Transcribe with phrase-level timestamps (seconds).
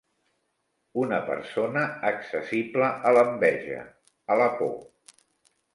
[1.01, 3.87] Una persona accessible a l'enveja,
[4.37, 4.77] a la por.